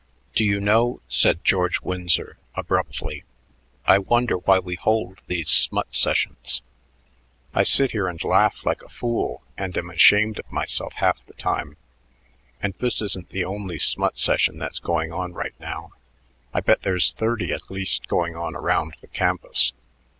[0.33, 3.23] "Do you know," said George Winsor abruptly,
[3.85, 6.63] "I wonder why we hold these smut sessions.
[7.53, 11.35] I sit here and laugh like a fool and am ashamed of myself half the
[11.35, 11.77] time.
[12.63, 15.91] And this isn't the only smut session that's going on right now.
[16.51, 19.71] I bet there's thirty at least going on around the campus.